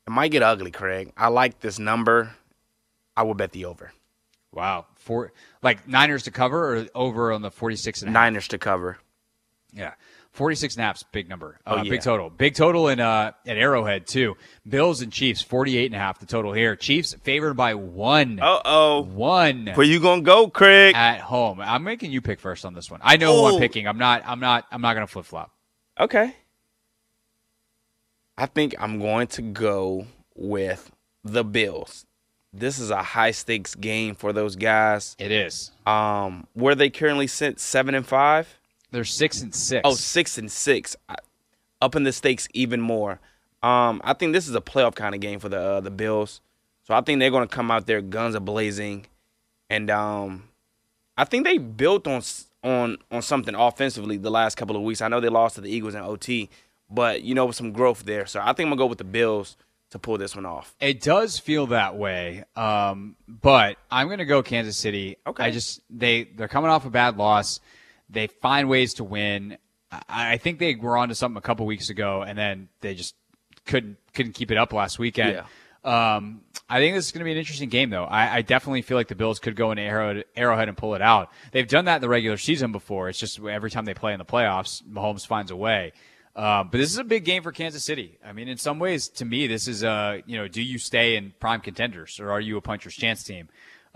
It 0.07 0.11
might 0.11 0.31
get 0.31 0.43
ugly, 0.43 0.71
Craig. 0.71 1.13
I 1.17 1.29
like 1.29 1.61
this 1.61 1.79
number. 1.79 2.35
I 3.17 3.23
will 3.25 3.35
bet 3.35 3.53
the 3.53 3.65
over. 3.67 3.93
Wow. 4.53 4.87
Four 4.95 5.33
like 5.63 5.87
Niners 5.89 6.23
to 6.25 6.31
cover 6.31 6.77
or 6.77 6.87
over 6.95 7.33
on 7.33 7.43
the 7.43 7.51
46 7.51 8.03
and 8.03 8.09
a 8.09 8.13
half? 8.13 8.15
Niners 8.15 8.49
to 8.49 8.59
cover. 8.59 8.99
Yeah. 9.73 9.95
46 10.39 10.77
and 10.77 10.83
a 10.83 10.87
half's 10.87 11.03
big 11.03 11.29
number. 11.29 11.59
Uh, 11.67 11.75
Oh, 11.79 11.83
yeah. 11.83 11.91
Big 11.91 12.01
total. 12.01 12.31
Big 12.31 12.55
total 12.55 12.89
in 12.89 13.01
uh, 13.01 13.33
at 13.47 13.59
Arrowhead, 13.59 14.07
too. 14.07 14.37
Bills 14.67 15.03
and 15.03 15.13
Chiefs, 15.13 15.43
48 15.43 15.87
and 15.87 15.95
a 15.95 15.99
half 15.99 16.19
the 16.21 16.27
total 16.27 16.53
here. 16.55 16.75
Chiefs 16.77 17.15
favored 17.25 17.55
by 17.55 17.75
one. 17.75 18.39
Uh 18.41 18.61
oh. 18.65 19.01
One 19.03 19.67
Where 19.75 19.87
you 19.87 20.01
gonna 20.01 20.23
go, 20.23 20.49
Craig? 20.49 20.95
at 20.95 21.21
home. 21.21 21.61
I'm 21.61 21.85
making 21.85 22.13
you 22.13 22.23
pick 22.23 22.41
first 22.41 22.65
on 22.65 22.73
this 22.73 22.91
one. 22.91 23.01
I 23.03 23.19
know 23.19 23.37
who 23.37 23.47
I'm 23.49 23.55
Oh. 23.57 23.59
picking. 23.59 23.87
I'm 23.87 23.99
not 23.99 24.23
I'm 24.25 24.41
not 24.41 24.65
I'm 24.71 24.81
not 24.81 24.95
gonna 24.95 25.07
flip 25.07 25.27
flop. 25.27 25.51
Okay. 26.01 26.35
I 28.37 28.47
think 28.47 28.75
I'm 28.79 29.01
going 29.01 29.27
to 29.29 29.43
go 29.43 30.07
with 30.37 30.91
the 31.25 31.45
Bills. 31.45 32.07
This 32.53 32.79
is 32.79 32.91
a 32.91 33.03
high 33.03 33.33
stakes 33.33 33.75
game 33.75 34.15
for 34.15 34.33
those 34.33 34.57
guys. 34.57 35.17
It 35.19 35.33
is. 35.33 35.73
Um, 35.87 36.47
where 36.55 36.75
they 36.75 36.89
currently 36.89 37.27
sit 37.27 37.61
seven 37.61 37.95
and 37.95 38.07
five. 38.07 38.58
They're 38.91 39.05
six 39.05 39.43
and 39.43 39.55
six. 39.55 39.83
Oh, 39.85 39.95
six 39.95 40.39
and 40.39 40.51
six, 40.51 40.97
I- 41.09 41.17
up 41.81 41.95
in 41.95 42.05
the 42.05 42.13
stakes 42.13 42.49
even 42.55 42.81
more. 42.81 43.21
Um, 43.63 44.01
I 44.05 44.15
think 44.15 44.33
this 44.33 44.49
is 44.49 44.55
a 44.55 44.61
playoff 44.61 44.95
kind 44.95 45.15
of 45.15 45.21
game 45.21 45.41
for 45.41 45.49
the 45.49 45.61
uh, 45.61 45.81
the 45.81 45.91
Bills. 45.91 46.41
So 46.85 46.95
I 46.95 47.01
think 47.03 47.21
they're 47.21 47.31
going 47.31 47.47
to 47.47 47.55
come 47.55 47.71
out 47.71 47.87
there 47.87 48.01
guns 48.01 48.35
a 48.35 48.41
blazing, 48.41 49.07
and 49.69 49.91
um, 49.91 50.45
I 51.17 51.25
think 51.25 51.45
they 51.45 51.59
built 51.59 52.07
on 52.07 52.23
on 52.65 52.99
on 53.11 53.23
something 53.23 53.55
offensively 53.55 54.17
the 54.17 54.31
last 54.31 54.57
couple 54.57 54.77
of 54.77 54.83
weeks. 54.83 55.01
I 55.03 55.09
know 55.09 55.21
they 55.21 55.29
lost 55.29 55.57
to 55.57 55.61
the 55.61 55.71
Eagles 55.71 55.95
in 55.95 56.01
OT, 56.01 56.49
but 56.91 57.23
you 57.23 57.35
know 57.35 57.47
with 57.47 57.57
some 57.57 57.73
growth 57.73 58.05
there. 58.05 58.27
So 58.27 58.41
I 58.41 58.53
think 58.53 58.61
I'm 58.67 58.71
gonna 58.71 58.77
go 58.77 58.87
with 58.87 58.99
the 58.99 59.05
Bills 59.05 59.57
to 59.91 59.99
pull 59.99 60.19
this 60.19 60.37
one 60.37 60.47
off. 60.47 60.75
It 60.81 61.01
does 61.01 61.39
feel 61.39 61.67
that 61.69 61.97
way, 61.97 62.45
um, 62.57 63.17
but 63.27 63.77
I'm 63.91 64.07
going 64.09 64.19
to 64.19 64.27
go 64.27 64.43
Kansas 64.43 64.77
City. 64.77 65.17
Okay. 65.27 65.45
I 65.45 65.51
just 65.51 65.81
they 65.91 66.25
they're 66.25 66.49
coming 66.49 66.71
off 66.71 66.85
a 66.85 66.91
bad 66.91 67.17
loss. 67.17 67.61
They 68.11 68.27
find 68.27 68.69
ways 68.69 68.95
to 68.95 69.05
win. 69.05 69.59
I, 69.91 70.33
I 70.33 70.37
think 70.39 70.59
they 70.59 70.75
were 70.75 70.97
onto 70.97 71.15
something 71.15 71.39
a 71.39 71.43
couple 71.43 71.67
weeks 71.67 71.91
ago, 71.91 72.23
and 72.23 72.39
then 72.39 72.69
they 72.81 72.95
just 72.95 73.15
couldn't 73.67 73.99
couldn't 74.15 74.33
keep 74.33 74.51
it 74.51 74.59
up 74.59 74.73
last 74.73 74.99
weekend. 74.99 75.37
Um, 75.85 76.43
I 76.69 76.81
think 76.81 76.95
this 76.95 77.07
is 77.07 77.13
going 77.13 77.21
to 77.21 77.25
be 77.25 77.33
an 77.33 77.39
interesting 77.39 77.69
game, 77.69 77.89
though. 77.91 78.05
I, 78.05 78.37
I 78.37 78.43
definitely 78.43 78.83
feel 78.83 78.97
like 78.97 79.09
the 79.09 79.15
Bills 79.15 79.39
could 79.39 79.57
go 79.57 79.71
into 79.71 79.83
Arrowhead, 79.83 80.25
Arrowhead 80.37 80.69
and 80.69 80.77
pull 80.77 80.95
it 80.95 81.03
out. 81.03 81.31
They've 81.53 81.69
done 81.69 81.87
that 81.87 81.97
in 81.97 82.01
the 82.03 82.09
regular 82.09 82.37
season 82.37 82.73
before. 82.73 83.09
It's 83.09 83.19
just 83.19 83.39
every 83.41 83.71
time 83.71 83.85
they 83.85 83.95
play 83.95 84.13
in 84.13 84.19
the 84.19 84.25
playoffs, 84.25 84.83
Mahomes 84.83 85.27
finds 85.27 85.51
a 85.51 85.57
way. 85.57 85.93
Um, 86.37 86.69
but 86.71 86.79
this 86.79 86.91
is 86.91 86.99
a 86.99 87.05
big 87.05 87.25
game 87.25 87.43
for 87.43 87.53
Kansas 87.53 87.85
City. 87.85 88.19
I 88.25 88.33
mean, 88.33 88.49
in 88.49 88.59
some 88.59 88.79
ways, 88.79 89.09
to 89.09 89.25
me, 89.25 89.47
this 89.47 89.67
is 89.67 89.83
a 89.83 90.23
you 90.27 90.37
know, 90.37 90.47
do 90.47 90.63
you 90.63 90.79
stay 90.79 91.17
in 91.17 91.33
prime 91.41 91.61
contenders 91.61 92.21
or 92.21 92.31
are 92.31 92.41
you 92.41 92.57
a 92.57 92.61
puncher's 92.61 92.95
chance 92.95 93.25
team? 93.25 93.49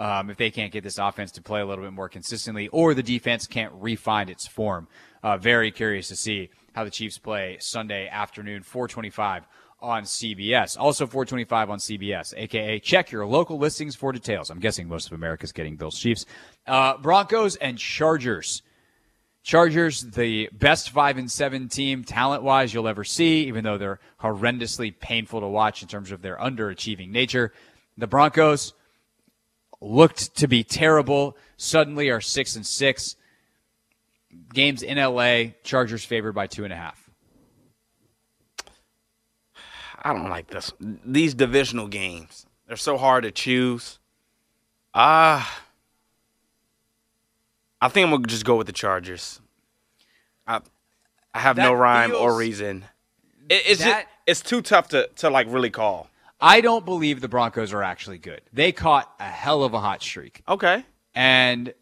Um, 0.02 0.30
if 0.30 0.36
they 0.36 0.50
can't 0.50 0.72
get 0.72 0.82
this 0.82 0.98
offense 0.98 1.30
to 1.30 1.42
play 1.42 1.60
a 1.60 1.64
little 1.64 1.84
bit 1.84 1.92
more 1.92 2.08
consistently, 2.08 2.66
or 2.68 2.92
the 2.92 3.04
defense 3.04 3.46
can't 3.46 3.72
refine 3.74 4.28
its 4.28 4.48
form. 4.48 4.88
Uh, 5.22 5.36
very 5.36 5.70
curious 5.70 6.08
to 6.08 6.16
see 6.16 6.50
how 6.72 6.82
the 6.82 6.90
Chiefs 6.90 7.18
play 7.18 7.56
Sunday 7.60 8.08
afternoon, 8.08 8.64
425 8.64 9.46
on 9.80 10.02
CBS. 10.02 10.76
Also 10.76 11.06
425 11.06 11.70
on 11.70 11.78
CBS, 11.78 12.34
aka 12.36 12.80
check 12.80 13.12
your 13.12 13.24
local 13.26 13.58
listings 13.58 13.94
for 13.94 14.10
details. 14.10 14.50
I'm 14.50 14.58
guessing 14.58 14.88
most 14.88 15.06
of 15.06 15.12
America's 15.12 15.52
getting 15.52 15.76
Bills 15.76 15.96
Chiefs. 15.96 16.26
Uh, 16.66 16.96
Broncos 16.96 17.54
and 17.54 17.78
Chargers. 17.78 18.62
Chargers, 19.44 20.02
the 20.02 20.48
best 20.52 20.90
five 20.90 21.16
and 21.16 21.30
seven 21.30 21.68
team 21.68 22.02
talent 22.02 22.42
wise 22.42 22.74
you'll 22.74 22.88
ever 22.88 23.04
see, 23.04 23.44
even 23.44 23.62
though 23.62 23.78
they're 23.78 24.00
horrendously 24.20 24.98
painful 24.98 25.38
to 25.42 25.46
watch 25.46 25.80
in 25.80 25.86
terms 25.86 26.10
of 26.10 26.22
their 26.22 26.38
underachieving 26.38 27.10
nature. 27.10 27.52
The 27.96 28.08
Broncos 28.08 28.72
looked 29.82 30.36
to 30.36 30.46
be 30.48 30.62
terrible, 30.64 31.36
suddenly 31.56 32.08
are 32.08 32.20
six 32.20 32.56
and 32.56 32.64
six. 32.66 33.16
Games 34.54 34.82
in 34.82 34.96
LA, 34.96 35.52
Chargers 35.64 36.04
favored 36.04 36.32
by 36.32 36.46
two 36.46 36.64
and 36.64 36.72
a 36.72 36.76
half. 36.76 37.10
I 40.04 40.12
don't 40.12 40.28
like 40.30 40.48
this. 40.48 40.72
These 40.80 41.34
divisional 41.34 41.86
games, 41.86 42.46
they're 42.66 42.76
so 42.76 42.96
hard 42.96 43.24
to 43.24 43.30
choose. 43.30 43.98
Ah, 44.94 45.62
I 47.80 47.88
think 47.88 48.04
I'm 48.06 48.10
gonna 48.12 48.26
just 48.26 48.44
go 48.44 48.56
with 48.56 48.66
the 48.66 48.72
Chargers. 48.72 49.40
I, 50.46 50.60
I 51.34 51.38
have 51.40 51.56
no 51.56 51.70
That 51.70 51.76
rhyme 51.76 52.10
or 52.12 52.14
feels- 52.30 52.38
reason. 52.38 52.84
It, 53.48 53.54
it's 53.66 53.68
just, 53.80 53.84
that- 53.84 54.06
it's 54.26 54.40
too 54.40 54.62
tough 54.62 54.88
to 54.88 55.08
to 55.16 55.30
like 55.30 55.46
really 55.50 55.70
call. 55.70 56.08
I 56.42 56.60
don't 56.60 56.84
believe 56.84 57.20
the 57.20 57.28
Broncos 57.28 57.72
are 57.72 57.82
actually 57.82 58.18
good. 58.18 58.42
They 58.52 58.72
caught 58.72 59.10
a 59.20 59.24
hell 59.28 59.62
of 59.62 59.72
a 59.74 59.80
hot 59.80 60.02
streak, 60.02 60.42
Okay, 60.48 60.84
and 61.14 61.72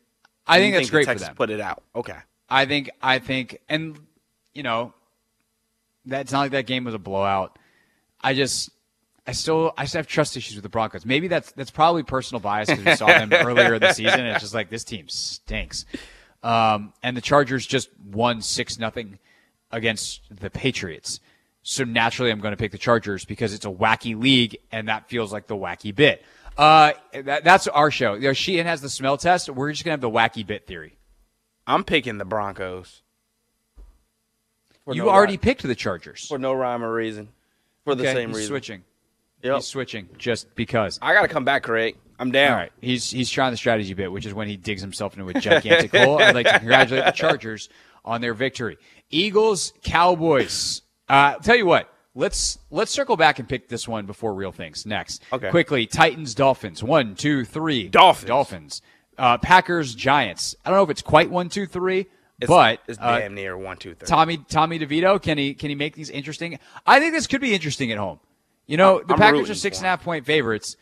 I 0.46 0.58
think 0.58 0.74
that's 0.74 0.88
the 0.88 0.92
great 0.92 1.04
for 1.04 1.12
Texans 1.12 1.28
them. 1.28 1.36
Put 1.36 1.50
it 1.50 1.60
out. 1.60 1.82
Okay. 1.96 2.16
I 2.48 2.66
think 2.66 2.90
I 3.00 3.20
think 3.20 3.60
and 3.68 3.98
you 4.52 4.62
know 4.62 4.92
that's 6.04 6.32
not 6.32 6.40
like 6.40 6.50
that 6.52 6.66
game 6.66 6.84
was 6.84 6.94
a 6.94 6.98
blowout. 6.98 7.58
I 8.20 8.34
just 8.34 8.70
I 9.26 9.32
still 9.32 9.72
I 9.78 9.84
still 9.84 10.00
have 10.00 10.08
trust 10.08 10.36
issues 10.36 10.56
with 10.56 10.64
the 10.64 10.68
Broncos. 10.68 11.06
Maybe 11.06 11.28
that's 11.28 11.52
that's 11.52 11.70
probably 11.70 12.02
personal 12.02 12.40
bias 12.40 12.68
because 12.68 12.84
we 12.84 12.96
saw 12.96 13.06
them 13.06 13.32
earlier 13.32 13.74
in 13.74 13.80
the 13.80 13.92
season. 13.92 14.20
And 14.20 14.28
it's 14.28 14.40
just 14.40 14.54
like 14.54 14.68
this 14.68 14.84
team 14.84 15.08
stinks. 15.08 15.86
Um, 16.42 16.92
and 17.02 17.16
the 17.16 17.20
Chargers 17.20 17.66
just 17.66 17.90
won 18.02 18.42
six 18.42 18.78
nothing 18.78 19.18
against 19.70 20.22
the 20.34 20.50
Patriots. 20.50 21.20
So 21.62 21.84
naturally, 21.84 22.30
I'm 22.30 22.40
going 22.40 22.52
to 22.52 22.56
pick 22.56 22.72
the 22.72 22.78
Chargers 22.78 23.24
because 23.24 23.52
it's 23.52 23.66
a 23.66 23.70
wacky 23.70 24.20
league, 24.20 24.56
and 24.72 24.88
that 24.88 25.08
feels 25.08 25.32
like 25.32 25.46
the 25.46 25.56
wacky 25.56 25.94
bit. 25.94 26.24
Uh, 26.56 26.92
that, 27.12 27.44
that's 27.44 27.68
our 27.68 27.90
show. 27.90 28.14
You 28.14 28.20
know, 28.28 28.32
Sheehan 28.32 28.66
has 28.66 28.80
the 28.80 28.88
smell 28.88 29.16
test. 29.16 29.48
We're 29.48 29.70
just 29.70 29.84
going 29.84 29.90
to 29.90 29.94
have 30.06 30.12
the 30.12 30.18
wacky 30.18 30.46
bit 30.46 30.66
theory. 30.66 30.96
I'm 31.66 31.84
picking 31.84 32.18
the 32.18 32.24
Broncos. 32.24 33.02
For 34.84 34.94
You 34.94 35.04
no 35.04 35.10
already 35.10 35.34
rhyme- 35.34 35.40
picked 35.40 35.62
the 35.62 35.74
Chargers. 35.74 36.26
for 36.26 36.38
no 36.38 36.52
rhyme 36.54 36.82
or 36.82 36.92
reason. 36.92 37.28
For 37.84 37.94
the 37.94 38.04
Okay, 38.04 38.14
same 38.14 38.28
he's 38.30 38.38
reason. 38.38 38.48
switching. 38.48 38.84
Yep. 39.42 39.54
He's 39.56 39.66
switching 39.66 40.08
just 40.18 40.54
because. 40.54 40.98
I 41.00 41.14
gotta 41.14 41.28
come 41.28 41.44
back, 41.44 41.62
Craig. 41.62 41.96
I'm 42.18 42.30
down. 42.30 42.52
All 42.52 42.58
right, 42.58 42.72
he's 42.82 43.10
he's 43.10 43.30
trying 43.30 43.50
the 43.52 43.56
strategy 43.56 43.94
bit, 43.94 44.12
which 44.12 44.26
is 44.26 44.34
when 44.34 44.48
he 44.48 44.56
digs 44.58 44.82
himself 44.82 45.16
into 45.16 45.28
a 45.30 45.34
gigantic 45.40 45.94
hole. 45.96 46.20
I'd 46.22 46.34
like 46.34 46.46
to 46.46 46.58
congratulate 46.58 47.04
the 47.06 47.10
Chargers 47.14 47.70
on 48.04 48.20
their 48.20 48.34
victory. 48.34 48.76
Eagles, 49.10 49.72
Cowboys. 49.82 50.82
Uh, 51.10 51.34
tell 51.38 51.56
you 51.56 51.66
what, 51.66 51.92
let's 52.14 52.58
let's 52.70 52.90
circle 52.90 53.16
back 53.16 53.38
and 53.38 53.48
pick 53.48 53.68
this 53.68 53.86
one 53.88 54.06
before 54.06 54.32
real 54.34 54.52
things 54.52 54.86
next. 54.86 55.22
Okay. 55.32 55.50
quickly. 55.50 55.86
Titans, 55.86 56.34
Dolphins. 56.34 56.82
One, 56.82 57.14
two, 57.14 57.44
three. 57.44 57.88
Dolphins. 57.88 58.28
Dolphins. 58.28 58.82
Uh, 59.18 59.36
Packers, 59.38 59.94
Giants. 59.94 60.54
I 60.64 60.70
don't 60.70 60.78
know 60.78 60.84
if 60.84 60.90
it's 60.90 61.02
quite 61.02 61.30
one, 61.30 61.48
two, 61.50 61.66
three, 61.66 62.06
It's, 62.40 62.48
but 62.48 62.80
it's 62.88 62.98
uh, 62.98 63.18
damn 63.18 63.34
near 63.34 63.56
one, 63.58 63.76
two, 63.76 63.94
three. 63.94 64.06
Tommy 64.06 64.38
Tommy 64.38 64.78
DeVito, 64.78 65.20
can 65.20 65.36
he 65.36 65.52
can 65.54 65.68
he 65.68 65.74
make 65.74 65.94
these 65.94 66.08
interesting? 66.10 66.58
I 66.86 67.00
think 67.00 67.12
this 67.12 67.26
could 67.26 67.40
be 67.40 67.52
interesting 67.52 67.92
at 67.92 67.98
home. 67.98 68.20
You 68.66 68.76
know, 68.76 68.98
I'm- 68.98 69.06
the 69.08 69.14
I'm 69.14 69.18
Packers 69.20 69.50
are 69.50 69.54
six 69.54 69.78
and 69.78 69.86
a 69.86 69.90
half 69.90 70.02
point 70.04 70.24
favorites. 70.26 70.76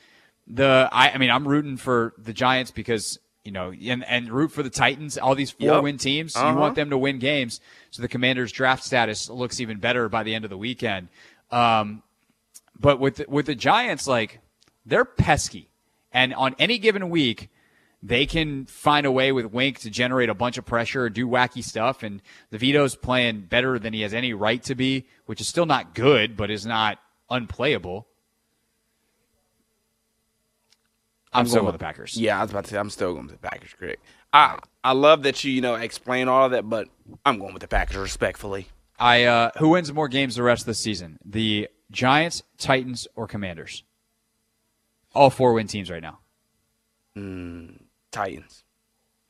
The 0.47 0.89
I, 0.93 1.11
I 1.11 1.19
mean, 1.19 1.31
I'm 1.31 1.49
rooting 1.49 1.77
for 1.77 2.15
the 2.19 2.33
Giants 2.33 2.71
because 2.71 3.19
you 3.45 3.53
know, 3.53 3.73
and 3.73 4.05
and 4.05 4.31
root 4.31 4.53
for 4.53 4.63
the 4.63 4.71
Titans. 4.71 5.17
All 5.19 5.35
these 5.35 5.51
four 5.51 5.67
Yep. 5.75 5.83
win 5.83 5.97
teams, 5.99 6.35
you 6.35 6.41
Uh-huh. 6.43 6.59
want 6.59 6.75
them 6.75 6.91
to 6.91 6.99
win 6.99 7.19
games, 7.19 7.61
so 7.91 8.03
the 8.03 8.09
Commanders' 8.09 8.53
draft 8.53 8.85
status 8.85 9.31
looks 9.31 9.61
even 9.61 9.79
better 9.79 10.09
by 10.09 10.23
the 10.23 10.35
end 10.35 10.45
of 10.45 10.51
the 10.51 10.59
weekend. 10.59 11.09
Um, 11.51 12.03
but 12.79 13.01
with 13.01 13.17
the, 13.17 13.27
with 13.29 13.47
the 13.47 13.55
Giants, 13.55 14.07
like 14.07 14.41
they're 14.85 15.05
pesky, 15.05 15.71
and 16.13 16.35
on 16.35 16.55
any 16.59 16.79
given 16.79 17.09
week, 17.11 17.49
they 18.03 18.27
can 18.27 18.67
find 18.67 19.07
a 19.07 19.11
way 19.13 19.33
with 19.33 19.47
Wink 19.47 19.79
to 19.81 19.91
generate 19.91 20.29
a 20.29 20.35
bunch 20.35 20.59
of 20.59 20.65
pressure 20.67 21.05
or 21.05 21.11
do 21.11 21.27
wacky 21.27 21.65
stuff. 21.65 22.03
And 22.03 22.23
DeVito's 22.53 22.95
playing 22.97 23.43
better 23.43 23.79
than 23.79 23.93
he 23.93 24.03
has 24.03 24.15
any 24.15 24.33
right 24.35 24.63
to 24.65 24.75
be, 24.75 25.07
which 25.27 25.41
is 25.41 25.49
still 25.49 25.67
not 25.67 25.95
good, 25.95 26.37
but 26.37 26.51
is 26.51 26.65
not 26.67 26.99
unplayable. 27.31 28.07
I'm, 31.39 31.47
still 31.47 31.61
going 31.63 31.73
with 31.73 31.81
the 31.81 31.85
Packers. 31.85 32.17
Yeah, 32.17 32.39
I 32.39 32.43
was 32.43 32.51
about 32.51 32.65
to 32.65 32.71
say 32.71 32.79
I'm 32.79 32.91
still 32.91 33.13
going 33.15 33.27
with 33.27 33.41
the 33.41 33.49
Packers, 33.49 33.73
Craig. 33.75 33.99
I 34.33 34.59
I 34.85 34.93
love 34.93 35.23
that 35.23 35.43
you 35.45 35.53
you 35.53 35.61
know 35.61 35.75
explain 35.75 36.29
all 36.29 36.45
of 36.47 36.51
that, 36.53 36.69
but 36.69 36.89
I'm 37.25 37.39
going 37.39 37.55
with 37.55 37.63
the 37.63 37.69
Packers 37.69 37.97
respectfully. 37.97 38.69
I 38.99 39.25
uh, 39.25 39.51
who 39.59 39.71
wins 39.71 39.93
more 39.93 40.09
games 40.09 40.35
the 40.37 40.43
rest 40.43 40.63
of 40.63 40.67
the 40.67 40.75
season? 40.75 41.19
The 41.25 41.69
Giants, 41.91 42.43
Titans, 42.59 43.07
or 43.15 43.27
Commanders? 43.27 43.85
All 45.15 45.31
four 45.31 45.53
win 45.55 45.67
teams 45.67 45.91
right 45.91 46.03
now. 46.03 46.19
Titans. 48.11 48.65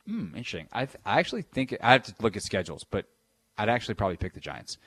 Hmm, 0.05 0.35
interesting. 0.35 0.67
I 0.71 0.85
th- 0.85 0.97
I 1.05 1.19
actually 1.19 1.43
think 1.43 1.75
I 1.81 1.93
have 1.93 2.03
to 2.03 2.13
look 2.21 2.35
at 2.35 2.43
schedules, 2.43 2.83
but 2.83 3.05
I'd 3.57 3.69
actually 3.69 3.95
probably 3.95 4.17
pick 4.17 4.33
the 4.33 4.39
Giants. 4.39 4.77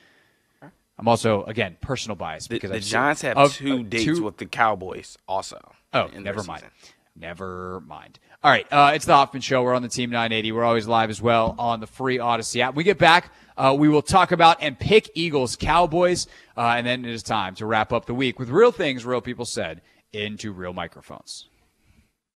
I'm 0.97 1.07
also 1.07 1.43
again 1.45 1.77
personal 1.81 2.15
bias 2.15 2.47
because 2.47 2.69
the 2.69 2.81
seen- 2.81 2.91
Giants 2.91 3.21
have 3.23 3.37
of- 3.37 3.53
two 3.53 3.77
of 3.81 3.89
dates 3.89 4.05
two- 4.05 4.23
with 4.23 4.37
the 4.37 4.45
Cowboys 4.45 5.17
also. 5.27 5.59
Oh, 5.93 6.07
never 6.19 6.43
mind. 6.43 6.61
season. 6.61 6.71
Never 7.15 7.81
mind. 7.81 8.19
All 8.43 8.51
right, 8.51 8.65
uh, 8.71 8.91
it's 8.95 9.05
the 9.05 9.13
Hoffman 9.13 9.41
Show. 9.41 9.63
We're 9.63 9.75
on 9.75 9.83
the 9.83 9.87
Team 9.87 10.09
980. 10.09 10.51
We're 10.51 10.63
always 10.63 10.87
live 10.87 11.09
as 11.09 11.21
well 11.21 11.55
on 11.59 11.79
the 11.79 11.87
free 11.87 12.17
Audacy 12.17 12.59
app. 12.61 12.75
We 12.75 12.83
get 12.83 12.97
back, 12.97 13.31
uh, 13.55 13.75
we 13.77 13.87
will 13.87 14.01
talk 14.01 14.31
about 14.31 14.57
and 14.61 14.77
pick 14.77 15.11
Eagles, 15.13 15.55
Cowboys, 15.55 16.27
uh, 16.57 16.73
and 16.77 16.87
then 16.87 17.05
it 17.05 17.11
is 17.11 17.21
time 17.21 17.55
to 17.55 17.65
wrap 17.65 17.93
up 17.93 18.05
the 18.05 18.15
week 18.15 18.39
with 18.39 18.49
real 18.49 18.71
things 18.71 19.05
real 19.05 19.21
people 19.21 19.45
said 19.45 19.81
into 20.11 20.51
real 20.51 20.73
microphones. 20.73 21.47